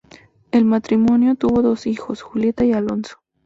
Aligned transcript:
El 0.49 0.65
matrimonio 0.65 1.35
tuvo 1.35 1.61
dos 1.61 1.85
hijos, 1.85 2.23
Julieta 2.23 2.65
y 2.65 2.73
Alonso. 2.73 3.17